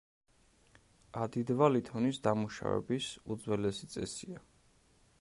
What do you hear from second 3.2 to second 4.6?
უძველესი წესია.